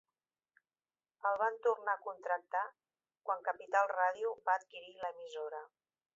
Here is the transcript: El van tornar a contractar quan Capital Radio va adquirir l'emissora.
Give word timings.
El 1.29 1.37
van 1.41 1.59
tornar 1.67 1.95
a 1.97 2.01
contractar 2.07 2.63
quan 3.29 3.47
Capital 3.51 3.93
Radio 3.95 4.35
va 4.49 4.59
adquirir 4.63 4.93
l'emissora. 5.05 5.63